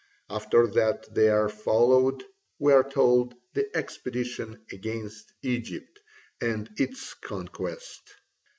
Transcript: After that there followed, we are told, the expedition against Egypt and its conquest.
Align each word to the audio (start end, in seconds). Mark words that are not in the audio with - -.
After 0.31 0.65
that 0.65 1.13
there 1.13 1.47
followed, 1.47 2.23
we 2.57 2.73
are 2.73 2.89
told, 2.89 3.35
the 3.53 3.69
expedition 3.77 4.59
against 4.71 5.31
Egypt 5.43 5.99
and 6.41 6.67
its 6.77 7.13
conquest. 7.13 8.01